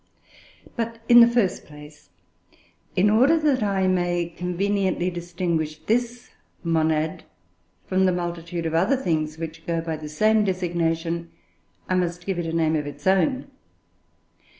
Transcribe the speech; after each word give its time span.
But, 0.75 0.97
in 1.07 1.19
the 1.19 1.27
first 1.27 1.67
place, 1.67 2.09
in 2.95 3.07
order 3.11 3.37
that 3.37 3.61
I 3.61 3.85
may 3.85 4.29
conveniently 4.35 5.11
distinguish 5.11 5.77
this 5.77 6.31
"Monad" 6.63 7.23
from 7.85 8.05
the 8.07 8.11
multitude 8.11 8.65
of 8.65 8.73
other 8.73 8.95
things 8.97 9.37
which 9.37 9.63
go 9.67 9.79
by 9.79 9.97
the 9.97 10.09
same 10.09 10.43
designation, 10.43 11.29
I 11.87 11.93
must 11.93 12.25
give 12.25 12.39
it 12.39 12.47
a 12.47 12.51
name 12.51 12.75
of 12.75 12.87
its 12.87 13.05
own. 13.05 13.51